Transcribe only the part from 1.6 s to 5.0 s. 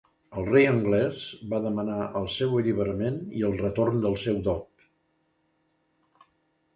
demanar el seu alliberament i el retorn del seu dot.